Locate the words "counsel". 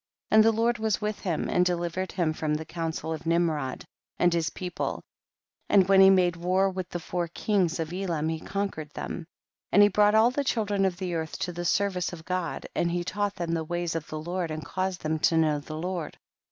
2.65-3.13